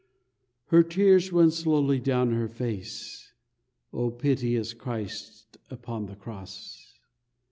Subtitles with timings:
[0.69, 3.33] Her tears run slowly down her face,
[3.93, 6.95] O piteous Christ upon the Cross!